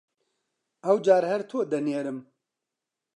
ئەوجار 0.85 1.23
هەر 1.31 1.41
تۆ 1.49 1.59
دەنێرم! 1.71 2.17